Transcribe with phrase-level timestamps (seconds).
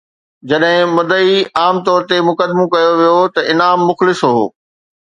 [0.51, 4.45] جڏهن مدعي عام طور تي مقدمو ڪيو ويو ته انعام مخلص هو